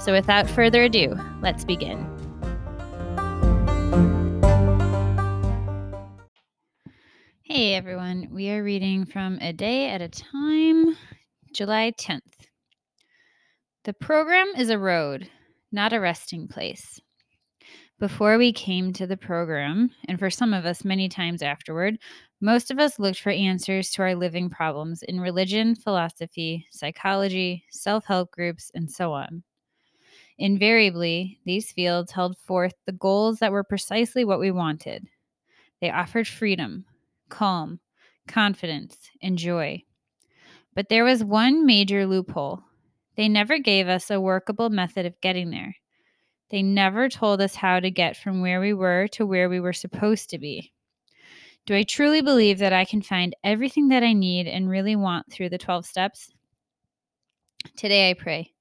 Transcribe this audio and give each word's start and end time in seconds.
So 0.00 0.12
without 0.12 0.48
further 0.48 0.84
ado, 0.84 1.14
let's 1.42 1.62
begin. 1.62 1.98
Hey 7.42 7.74
everyone, 7.74 8.28
we 8.30 8.48
are 8.48 8.64
reading 8.64 9.04
from 9.04 9.38
A 9.42 9.52
Day 9.52 9.90
at 9.90 10.00
a 10.00 10.08
Time, 10.08 10.96
July 11.52 11.92
10th. 11.98 12.20
The 13.84 13.92
program 13.92 14.48
is 14.56 14.70
a 14.70 14.78
road, 14.78 15.28
not 15.70 15.92
a 15.92 16.00
resting 16.00 16.48
place. 16.48 16.98
Before 17.98 18.38
we 18.38 18.54
came 18.54 18.94
to 18.94 19.06
the 19.06 19.18
program, 19.18 19.90
and 20.08 20.18
for 20.18 20.30
some 20.30 20.54
of 20.54 20.64
us 20.64 20.82
many 20.82 21.10
times 21.10 21.42
afterward, 21.42 21.98
most 22.40 22.70
of 22.70 22.78
us 22.78 22.98
looked 22.98 23.20
for 23.20 23.28
answers 23.28 23.90
to 23.90 24.02
our 24.02 24.14
living 24.14 24.48
problems 24.48 25.02
in 25.02 25.20
religion, 25.20 25.74
philosophy, 25.74 26.64
psychology, 26.70 27.64
self 27.70 28.06
help 28.06 28.30
groups, 28.30 28.70
and 28.74 28.90
so 28.90 29.12
on. 29.12 29.42
Invariably, 30.40 31.38
these 31.44 31.70
fields 31.70 32.12
held 32.12 32.38
forth 32.38 32.72
the 32.86 32.92
goals 32.92 33.40
that 33.40 33.52
were 33.52 33.62
precisely 33.62 34.24
what 34.24 34.40
we 34.40 34.50
wanted. 34.50 35.06
They 35.82 35.90
offered 35.90 36.26
freedom, 36.26 36.86
calm, 37.28 37.78
confidence, 38.26 38.96
and 39.22 39.36
joy. 39.36 39.82
But 40.74 40.88
there 40.88 41.04
was 41.04 41.22
one 41.22 41.66
major 41.66 42.06
loophole. 42.06 42.62
They 43.16 43.28
never 43.28 43.58
gave 43.58 43.86
us 43.86 44.10
a 44.10 44.18
workable 44.18 44.70
method 44.70 45.04
of 45.04 45.20
getting 45.20 45.50
there. 45.50 45.76
They 46.48 46.62
never 46.62 47.10
told 47.10 47.42
us 47.42 47.54
how 47.54 47.78
to 47.78 47.90
get 47.90 48.16
from 48.16 48.40
where 48.40 48.62
we 48.62 48.72
were 48.72 49.08
to 49.08 49.26
where 49.26 49.50
we 49.50 49.60
were 49.60 49.74
supposed 49.74 50.30
to 50.30 50.38
be. 50.38 50.72
Do 51.66 51.74
I 51.74 51.82
truly 51.82 52.22
believe 52.22 52.60
that 52.60 52.72
I 52.72 52.86
can 52.86 53.02
find 53.02 53.36
everything 53.44 53.88
that 53.88 54.02
I 54.02 54.14
need 54.14 54.46
and 54.46 54.70
really 54.70 54.96
want 54.96 55.30
through 55.30 55.50
the 55.50 55.58
12 55.58 55.84
steps? 55.84 56.32
Today 57.76 58.08
I 58.08 58.14
pray. 58.14 58.54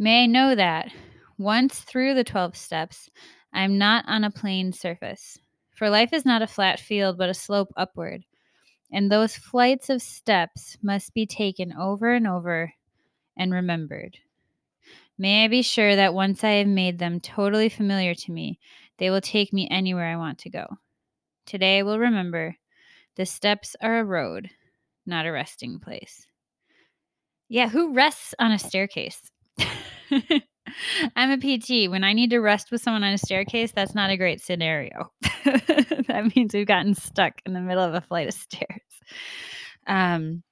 May 0.00 0.22
I 0.22 0.26
know 0.26 0.54
that, 0.54 0.92
once 1.38 1.80
through 1.80 2.14
the 2.14 2.22
12 2.22 2.56
steps, 2.56 3.10
I 3.52 3.64
am 3.64 3.78
not 3.78 4.04
on 4.06 4.22
a 4.22 4.30
plane 4.30 4.72
surface. 4.72 5.38
For 5.74 5.90
life 5.90 6.12
is 6.12 6.24
not 6.24 6.40
a 6.40 6.46
flat 6.46 6.78
field, 6.78 7.18
but 7.18 7.28
a 7.28 7.34
slope 7.34 7.72
upward. 7.76 8.24
And 8.92 9.10
those 9.10 9.36
flights 9.36 9.90
of 9.90 10.00
steps 10.00 10.78
must 10.82 11.14
be 11.14 11.26
taken 11.26 11.72
over 11.72 12.12
and 12.12 12.28
over 12.28 12.72
and 13.36 13.52
remembered. 13.52 14.18
May 15.18 15.44
I 15.44 15.48
be 15.48 15.62
sure 15.62 15.96
that 15.96 16.14
once 16.14 16.44
I 16.44 16.50
have 16.50 16.68
made 16.68 17.00
them 17.00 17.18
totally 17.18 17.68
familiar 17.68 18.14
to 18.14 18.32
me, 18.32 18.60
they 18.98 19.10
will 19.10 19.20
take 19.20 19.52
me 19.52 19.68
anywhere 19.68 20.06
I 20.06 20.16
want 20.16 20.38
to 20.40 20.50
go. 20.50 20.66
Today 21.44 21.78
I 21.78 21.82
will 21.82 21.98
remember 21.98 22.56
the 23.16 23.26
steps 23.26 23.74
are 23.80 23.98
a 23.98 24.04
road, 24.04 24.50
not 25.06 25.26
a 25.26 25.32
resting 25.32 25.80
place. 25.80 26.26
Yeah, 27.48 27.68
who 27.68 27.94
rests 27.94 28.34
on 28.38 28.52
a 28.52 28.58
staircase? 28.60 29.32
I'm 31.16 31.30
a 31.30 31.38
PT. 31.38 31.90
When 31.90 32.04
I 32.04 32.12
need 32.12 32.30
to 32.30 32.38
rest 32.38 32.70
with 32.70 32.82
someone 32.82 33.04
on 33.04 33.12
a 33.12 33.18
staircase, 33.18 33.72
that's 33.72 33.94
not 33.94 34.10
a 34.10 34.16
great 34.16 34.40
scenario. 34.40 35.12
that 35.44 36.32
means 36.34 36.54
we've 36.54 36.66
gotten 36.66 36.94
stuck 36.94 37.40
in 37.46 37.52
the 37.52 37.60
middle 37.60 37.82
of 37.82 37.94
a 37.94 38.00
flight 38.00 38.28
of 38.28 38.34
stairs. 38.34 38.82
Um, 39.86 40.42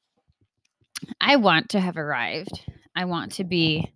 I 1.20 1.36
want 1.36 1.70
to 1.70 1.80
have 1.80 1.96
arrived. 1.96 2.62
I 2.94 3.04
want 3.04 3.32
to 3.32 3.44
be 3.44 3.92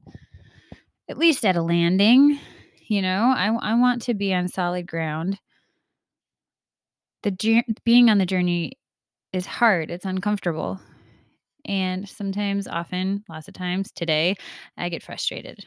at 1.09 1.19
least 1.19 1.45
at 1.45 1.57
a 1.57 1.63
landing. 1.63 2.39
You 2.87 3.03
know, 3.03 3.33
I, 3.35 3.47
I 3.47 3.75
want 3.75 4.03
to 4.03 4.15
be 4.15 4.35
on 4.35 4.49
solid 4.49 4.87
ground. 4.87 5.39
The 7.23 7.63
being 7.85 8.11
on 8.11 8.19
the 8.19 8.27
journey 8.27 8.73
is 9.33 9.47
hard. 9.47 9.91
It's 9.91 10.05
uncomfortable. 10.05 10.81
And 11.65 12.09
sometimes, 12.09 12.67
often, 12.67 13.25
lots 13.29 13.49
of 13.49 13.55
times, 13.55 13.93
today, 13.93 14.37
I 14.77 14.89
get 14.89 15.03
frustrated. 15.03 15.65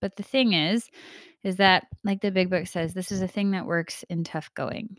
But 0.00 0.16
the 0.16 0.22
thing 0.22 0.52
is, 0.52 0.88
is 1.42 1.56
that, 1.56 1.86
like 2.04 2.20
the 2.20 2.30
big 2.30 2.50
book 2.50 2.66
says, 2.66 2.94
this 2.94 3.12
is 3.12 3.22
a 3.22 3.28
thing 3.28 3.50
that 3.52 3.66
works 3.66 4.04
in 4.08 4.24
tough 4.24 4.50
going. 4.54 4.96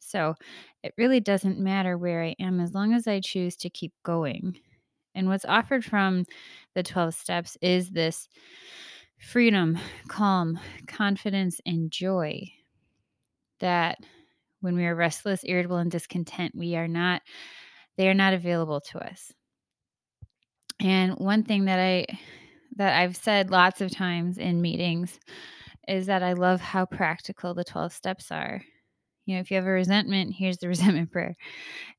So 0.00 0.34
it 0.82 0.94
really 0.98 1.20
doesn't 1.20 1.58
matter 1.58 1.96
where 1.96 2.22
I 2.22 2.34
am 2.38 2.60
as 2.60 2.74
long 2.74 2.92
as 2.92 3.06
I 3.06 3.20
choose 3.20 3.56
to 3.56 3.70
keep 3.70 3.92
going. 4.02 4.58
And 5.14 5.28
what's 5.28 5.44
offered 5.44 5.84
from 5.84 6.26
the 6.74 6.82
12 6.82 7.14
steps 7.14 7.56
is 7.62 7.90
this 7.90 8.28
freedom, 9.18 9.78
calm, 10.08 10.58
confidence, 10.86 11.60
and 11.64 11.90
joy 11.90 12.50
that 13.60 13.98
when 14.60 14.76
we 14.76 14.84
are 14.84 14.94
restless, 14.94 15.42
irritable, 15.44 15.78
and 15.78 15.90
discontent, 15.90 16.54
we 16.54 16.76
are 16.76 16.88
not 16.88 17.22
they 17.96 18.08
are 18.08 18.14
not 18.14 18.34
available 18.34 18.80
to 18.80 18.98
us. 18.98 19.32
And 20.80 21.14
one 21.18 21.44
thing 21.44 21.66
that 21.66 21.78
I 21.78 22.06
that 22.76 22.98
I've 23.00 23.16
said 23.16 23.50
lots 23.50 23.80
of 23.80 23.90
times 23.90 24.38
in 24.38 24.60
meetings 24.60 25.18
is 25.86 26.06
that 26.06 26.22
I 26.22 26.32
love 26.32 26.60
how 26.60 26.86
practical 26.86 27.54
the 27.54 27.64
12 27.64 27.92
steps 27.92 28.32
are. 28.32 28.62
You 29.26 29.34
know, 29.34 29.40
if 29.40 29.50
you 29.50 29.56
have 29.56 29.66
a 29.66 29.70
resentment, 29.70 30.34
here's 30.36 30.58
the 30.58 30.68
resentment 30.74 31.12
prayer. 31.12 31.36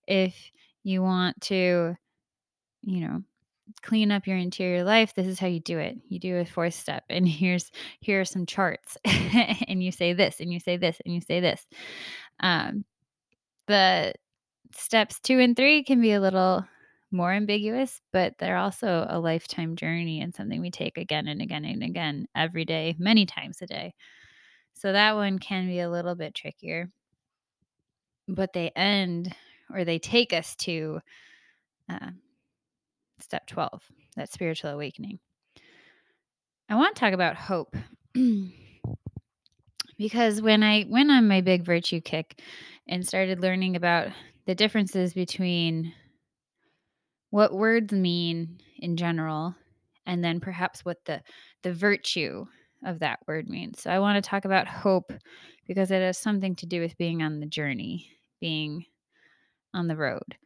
If 0.08 0.36
you 0.84 1.02
want 1.02 1.40
to, 1.44 1.96
you 2.84 3.08
know, 3.08 3.24
clean 3.82 4.12
up 4.12 4.28
your 4.28 4.38
interior 4.38 4.84
life, 4.84 5.16
this 5.16 5.28
is 5.28 5.40
how 5.40 5.48
you 5.48 5.60
do 5.60 5.80
it. 5.80 5.98
You 6.08 6.20
do 6.20 6.38
a 6.38 6.46
fourth 6.46 6.74
step 6.74 7.04
and 7.10 7.28
here's 7.28 7.72
here 8.00 8.22
are 8.22 8.26
some 8.26 8.46
charts. 8.46 8.98
and 9.06 9.82
you 9.82 9.92
say 9.92 10.14
this 10.14 10.40
and 10.40 10.52
you 10.52 10.60
say 10.60 10.78
this 10.78 10.98
and 11.06 11.14
you 11.14 11.22
say 11.22 11.40
this. 11.40 11.66
Um 12.40 12.86
the 13.68 14.14
steps 14.76 15.20
2 15.20 15.40
and 15.40 15.56
3 15.56 15.84
can 15.84 16.02
be 16.02 16.14
a 16.14 16.22
little 16.22 16.66
more 17.12 17.32
ambiguous, 17.32 18.02
but 18.12 18.34
they're 18.38 18.58
also 18.58 19.06
a 19.10 19.20
lifetime 19.20 19.76
journey 19.76 20.22
and 20.22 20.36
something 20.36 20.62
we 20.62 20.72
take 20.72 20.98
again 20.98 21.28
and 21.28 21.42
again 21.42 21.66
and 21.66 21.84
again 21.84 22.28
every 22.36 22.66
day, 22.66 22.96
many 22.98 23.26
times 23.26 23.62
a 23.62 23.68
day. 23.68 23.94
So 24.74 24.92
that 24.92 25.16
one 25.16 25.40
can 25.40 25.68
be 25.68 25.80
a 25.80 25.90
little 25.90 26.16
bit 26.16 26.36
trickier. 26.36 26.90
But 28.28 28.54
they 28.54 28.72
end 28.76 29.34
or 29.74 29.86
they 29.86 30.00
take 30.00 30.34
us 30.34 30.56
to 30.58 31.00
uh, 31.90 32.10
step 33.20 33.48
12, 33.48 33.82
that 34.18 34.32
spiritual 34.32 34.72
awakening. 34.72 35.20
I 36.70 36.76
want 36.76 36.96
to 36.96 37.00
talk 37.00 37.14
about 37.14 37.36
hope. 37.36 37.76
because 39.98 40.42
when 40.42 40.64
I 40.64 40.86
went 40.90 41.12
on 41.12 41.28
my 41.28 41.42
big 41.42 41.64
virtue 41.64 42.02
kick 42.02 42.42
and 42.88 43.06
started 43.06 43.40
learning 43.40 43.76
about 43.76 44.10
the 44.46 44.56
differences 44.56 45.14
between 45.14 45.94
what 47.30 47.54
words 47.54 47.94
mean 47.94 48.60
in 48.80 48.96
general 48.98 49.56
and 50.06 50.24
then 50.24 50.40
perhaps 50.40 50.86
what 50.86 51.04
the 51.06 51.22
the 51.64 51.74
virtue 51.74 52.46
of 52.86 53.00
that 53.00 53.20
word 53.28 53.50
means. 53.50 53.82
So 53.82 53.90
I 53.90 54.00
want 54.00 54.24
to 54.24 54.30
talk 54.30 54.46
about 54.46 54.68
hope 54.68 55.12
because 55.68 55.90
it 55.92 56.02
has 56.02 56.18
something 56.18 56.56
to 56.58 56.66
do 56.66 56.82
with 56.82 56.98
being 56.98 57.24
on 57.24 57.40
the 57.40 57.48
journey, 57.48 58.10
being 58.40 58.86
on 59.74 59.88
the 59.88 59.96
road. 59.96 60.38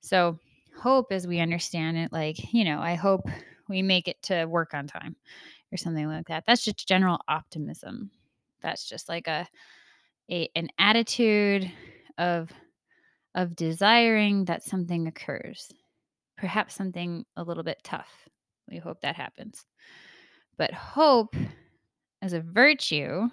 So 0.00 0.38
hope 0.78 1.12
as 1.12 1.26
we 1.26 1.40
understand 1.40 1.96
it 1.96 2.12
like, 2.12 2.52
you 2.52 2.64
know, 2.64 2.80
I 2.80 2.94
hope 2.94 3.28
we 3.68 3.82
make 3.82 4.08
it 4.08 4.22
to 4.24 4.44
work 4.46 4.74
on 4.74 4.86
time 4.86 5.16
or 5.72 5.76
something 5.76 6.06
like 6.06 6.28
that. 6.28 6.44
That's 6.46 6.64
just 6.64 6.86
general 6.86 7.20
optimism. 7.28 8.10
That's 8.62 8.88
just 8.88 9.08
like 9.08 9.26
a, 9.26 9.48
a 10.30 10.50
an 10.54 10.68
attitude 10.78 11.70
of 12.18 12.50
of 13.34 13.56
desiring 13.56 14.44
that 14.46 14.62
something 14.62 15.06
occurs 15.06 15.72
perhaps 16.40 16.74
something 16.74 17.24
a 17.36 17.42
little 17.42 17.62
bit 17.62 17.78
tough. 17.84 18.10
We 18.68 18.78
hope 18.78 19.02
that 19.02 19.14
happens. 19.14 19.66
But 20.56 20.72
hope 20.72 21.36
as 22.22 22.32
a 22.32 22.40
virtue 22.40 23.28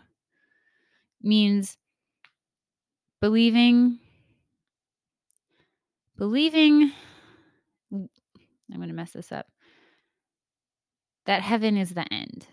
means 1.21 1.77
believing 3.21 3.99
believing 6.17 6.91
I'm 7.91 8.09
going 8.75 8.89
to 8.89 8.93
mess 8.93 9.11
this 9.11 9.31
up. 9.31 9.47
That 11.25 11.41
heaven 11.41 11.77
is 11.77 11.91
the 11.91 12.11
end. 12.13 12.45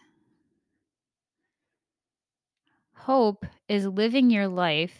Hope 2.94 3.44
is 3.68 3.86
living 3.86 4.30
your 4.30 4.48
life 4.48 4.96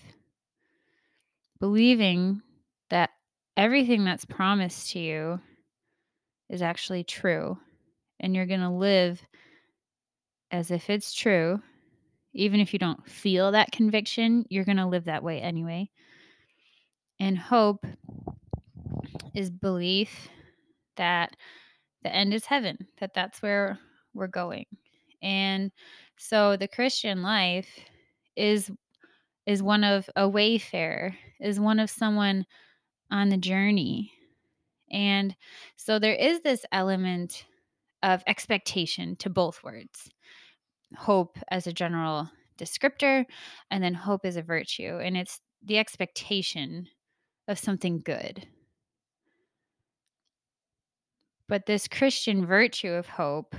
believing 1.61 2.43
that 2.91 3.11
everything 3.56 4.05
that's 4.05 4.25
promised 4.25 4.91
to 4.91 4.99
you 4.99 5.41
is 6.49 6.62
actually 6.62 7.05
true 7.05 7.59
and 8.21 8.35
you're 8.35 8.47
going 8.47 8.61
to 8.61 8.71
live 8.71 9.21
as 10.51 10.71
if 10.71 10.91
it's 10.91 11.12
true. 11.12 11.61
Even 12.33 12.61
if 12.61 12.73
you 12.73 12.79
don't 12.79 13.06
feel 13.09 13.53
that 13.53 13.73
conviction, 13.73 14.45
you're 14.49 14.65
going 14.65 14.77
to 14.77 14.87
live 14.87 15.05
that 15.05 15.23
way 15.23 15.41
anyway. 15.41 15.89
And 17.21 17.39
hope 17.39 17.85
is 19.35 19.50
belief 19.50 20.29
that 20.97 21.37
the 22.03 22.15
end 22.15 22.35
is 22.35 22.45
heaven, 22.45 22.77
that 23.00 23.15
that's 23.15 23.41
where 23.41 23.79
we're 24.15 24.27
going. 24.27 24.67
And 25.23 25.73
so 26.19 26.57
the 26.57 26.69
Christian 26.69 27.23
life 27.23 27.69
is 28.37 28.71
is 29.47 29.62
one 29.62 29.85
of 29.85 30.09
a 30.17 30.27
wayfarer, 30.29 31.15
is 31.41 31.61
one 31.61 31.79
of 31.79 31.91
someone 31.91 32.47
on 33.11 33.29
the 33.29 33.37
journey. 33.37 34.13
And 34.91 35.35
so 35.77 35.99
there 35.99 36.15
is 36.15 36.41
this 36.41 36.65
element 36.73 37.45
of 38.03 38.23
expectation 38.27 39.17
to 39.17 39.31
both 39.31 39.63
words. 39.63 40.11
Hope 40.97 41.39
as 41.51 41.67
a 41.67 41.73
general 41.73 42.31
descriptor 42.59 43.25
and 43.71 43.83
then 43.83 43.95
hope 43.95 44.25
as 44.25 44.37
a 44.37 44.43
virtue 44.43 44.99
and 45.03 45.17
it's 45.17 45.41
the 45.65 45.79
expectation 45.79 46.87
of 47.49 47.59
something 47.59 48.01
good 48.05 48.47
but 51.49 51.67
this 51.67 51.89
Christian 51.89 52.47
virtue 52.47 52.93
of 52.93 53.07
hope 53.07 53.55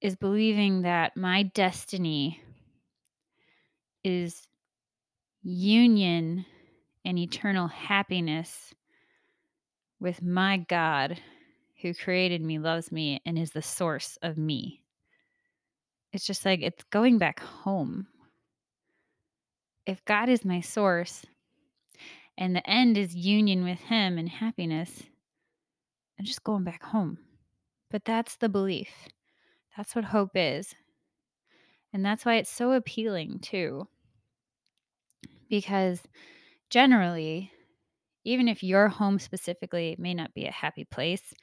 is 0.00 0.16
believing 0.16 0.82
that 0.82 1.16
my 1.16 1.42
destiny 1.42 2.40
is 4.04 4.46
union 5.44 6.46
and 7.04 7.18
eternal 7.18 7.68
happiness 7.68 8.74
with 10.00 10.22
my 10.22 10.58
God 10.68 11.20
who 11.82 11.94
created 11.94 12.40
me, 12.40 12.58
loves 12.58 12.90
me, 12.90 13.20
and 13.26 13.38
is 13.38 13.50
the 13.50 13.62
source 13.62 14.18
of 14.22 14.38
me. 14.38 14.80
It's 16.12 16.26
just 16.26 16.44
like 16.44 16.62
it's 16.62 16.84
going 16.84 17.18
back 17.18 17.40
home. 17.40 18.06
If 19.86 20.04
God 20.06 20.30
is 20.30 20.44
my 20.44 20.60
source 20.60 21.26
and 22.38 22.56
the 22.56 22.68
end 22.68 22.96
is 22.96 23.14
union 23.14 23.64
with 23.64 23.80
Him 23.80 24.16
and 24.16 24.28
happiness, 24.28 25.02
I'm 26.18 26.24
just 26.24 26.44
going 26.44 26.64
back 26.64 26.82
home. 26.82 27.18
But 27.90 28.04
that's 28.04 28.36
the 28.36 28.48
belief. 28.48 28.88
That's 29.76 29.94
what 29.94 30.04
hope 30.04 30.30
is. 30.34 30.74
And 31.92 32.04
that's 32.04 32.24
why 32.24 32.36
it's 32.36 32.50
so 32.50 32.72
appealing, 32.72 33.40
too. 33.40 33.86
Because 35.48 36.00
generally, 36.70 37.50
even 38.24 38.48
if 38.48 38.62
your 38.62 38.88
home 38.88 39.18
specifically 39.18 39.96
may 39.98 40.14
not 40.14 40.34
be 40.34 40.46
a 40.46 40.52
happy 40.52 40.84
place, 40.84 41.34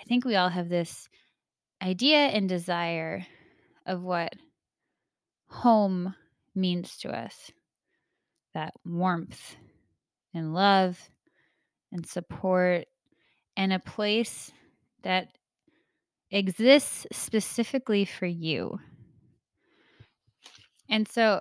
I 0.00 0.04
think 0.04 0.24
we 0.24 0.36
all 0.36 0.48
have 0.48 0.68
this 0.68 1.08
idea 1.82 2.18
and 2.18 2.48
desire 2.48 3.26
of 3.86 4.02
what 4.02 4.32
home 5.48 6.14
means 6.54 6.96
to 6.98 7.10
us 7.10 7.50
that 8.54 8.74
warmth 8.84 9.56
and 10.34 10.54
love 10.54 10.98
and 11.92 12.06
support 12.06 12.86
and 13.56 13.72
a 13.72 13.78
place 13.78 14.50
that 15.02 15.28
exists 16.30 17.06
specifically 17.12 18.04
for 18.04 18.26
you. 18.26 18.78
And 20.90 21.06
so 21.06 21.40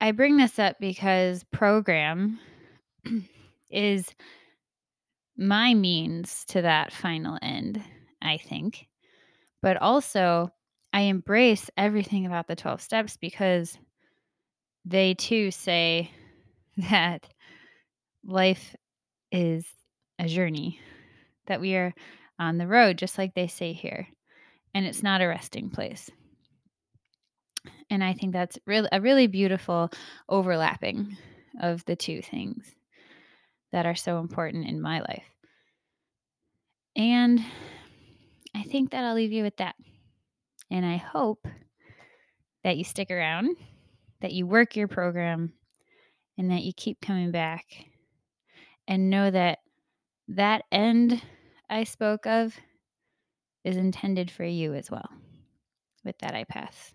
I 0.00 0.12
bring 0.12 0.36
this 0.36 0.58
up 0.58 0.76
because 0.80 1.44
program 1.44 2.38
is 3.70 4.14
my 5.36 5.74
means 5.74 6.44
to 6.46 6.62
that 6.62 6.92
final 6.92 7.38
end, 7.42 7.82
I 8.22 8.36
think. 8.36 8.86
But 9.62 9.76
also, 9.78 10.50
I 10.92 11.02
embrace 11.02 11.70
everything 11.76 12.26
about 12.26 12.46
the 12.46 12.56
12 12.56 12.80
steps 12.80 13.16
because 13.16 13.76
they 14.84 15.14
too 15.14 15.50
say 15.50 16.10
that 16.76 17.28
life 18.24 18.76
is 19.32 19.66
a 20.18 20.28
journey, 20.28 20.78
that 21.46 21.60
we 21.60 21.74
are 21.74 21.94
on 22.38 22.58
the 22.58 22.66
road, 22.66 22.98
just 22.98 23.18
like 23.18 23.34
they 23.34 23.46
say 23.46 23.72
here, 23.72 24.06
and 24.74 24.86
it's 24.86 25.02
not 25.02 25.20
a 25.20 25.26
resting 25.26 25.70
place. 25.70 26.10
And 27.90 28.02
I 28.02 28.12
think 28.12 28.32
that's 28.32 28.58
really 28.66 28.88
a 28.92 29.00
really 29.00 29.26
beautiful 29.26 29.90
overlapping 30.28 31.16
of 31.60 31.84
the 31.84 31.96
two 31.96 32.22
things 32.22 32.74
that 33.72 33.86
are 33.86 33.94
so 33.94 34.18
important 34.18 34.66
in 34.66 34.80
my 34.80 35.00
life. 35.00 35.24
And 36.96 37.40
I 38.54 38.62
think 38.62 38.90
that 38.90 39.04
I'll 39.04 39.14
leave 39.14 39.32
you 39.32 39.42
with 39.42 39.56
that. 39.56 39.74
And 40.70 40.86
I 40.86 40.96
hope 40.96 41.46
that 42.62 42.76
you 42.76 42.84
stick 42.84 43.10
around, 43.10 43.56
that 44.20 44.32
you 44.32 44.46
work 44.46 44.76
your 44.76 44.88
program, 44.88 45.52
and 46.38 46.50
that 46.50 46.62
you 46.62 46.72
keep 46.72 47.00
coming 47.00 47.30
back 47.30 47.64
and 48.88 49.10
know 49.10 49.30
that 49.30 49.58
that 50.28 50.62
end 50.72 51.22
I 51.68 51.84
spoke 51.84 52.26
of 52.26 52.56
is 53.64 53.76
intended 53.76 54.30
for 54.30 54.44
you 54.44 54.74
as 54.74 54.90
well. 54.90 55.08
With 56.04 56.18
that, 56.18 56.34
I 56.34 56.44
pass. 56.44 56.94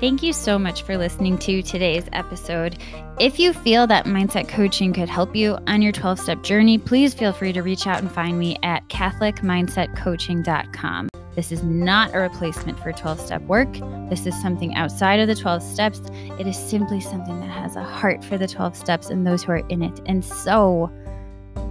Thank 0.00 0.22
you 0.22 0.32
so 0.32 0.60
much 0.60 0.82
for 0.82 0.96
listening 0.96 1.38
to 1.38 1.60
today's 1.60 2.04
episode. 2.12 2.78
If 3.18 3.40
you 3.40 3.52
feel 3.52 3.88
that 3.88 4.04
mindset 4.04 4.48
coaching 4.48 4.92
could 4.92 5.08
help 5.08 5.34
you 5.34 5.58
on 5.66 5.82
your 5.82 5.90
12 5.90 6.20
step 6.20 6.44
journey, 6.44 6.78
please 6.78 7.14
feel 7.14 7.32
free 7.32 7.52
to 7.52 7.62
reach 7.62 7.88
out 7.88 7.98
and 7.98 8.08
find 8.10 8.38
me 8.38 8.56
at 8.62 8.88
CatholicMindsetCoaching.com. 8.90 11.08
This 11.34 11.50
is 11.50 11.64
not 11.64 12.14
a 12.14 12.20
replacement 12.20 12.78
for 12.78 12.92
12 12.92 13.20
step 13.20 13.42
work. 13.42 13.72
This 14.08 14.24
is 14.24 14.40
something 14.40 14.76
outside 14.76 15.18
of 15.18 15.26
the 15.26 15.34
12 15.34 15.64
steps. 15.64 16.00
It 16.38 16.46
is 16.46 16.56
simply 16.56 17.00
something 17.00 17.40
that 17.40 17.50
has 17.50 17.74
a 17.74 17.82
heart 17.82 18.24
for 18.24 18.38
the 18.38 18.46
12 18.46 18.76
steps 18.76 19.10
and 19.10 19.26
those 19.26 19.42
who 19.42 19.50
are 19.50 19.66
in 19.68 19.82
it. 19.82 20.00
And 20.06 20.24
so, 20.24 20.92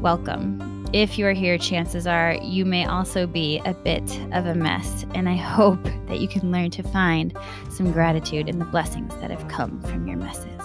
welcome. 0.01 0.76
If 0.93 1.19
you 1.19 1.27
are 1.27 1.33
here, 1.33 1.57
chances 1.57 2.07
are 2.07 2.35
you 2.41 2.63
may 2.63 2.85
also 2.85 3.27
be 3.27 3.61
a 3.65 3.73
bit 3.73 4.03
of 4.31 4.45
a 4.45 4.55
mess. 4.55 5.05
And 5.13 5.27
I 5.27 5.35
hope 5.35 5.83
that 6.07 6.19
you 6.19 6.29
can 6.29 6.49
learn 6.51 6.71
to 6.71 6.83
find 6.83 7.37
some 7.69 7.91
gratitude 7.91 8.47
in 8.47 8.57
the 8.57 8.65
blessings 8.65 9.13
that 9.17 9.29
have 9.29 9.47
come 9.49 9.81
from 9.81 10.07
your 10.07 10.17
messes. 10.17 10.56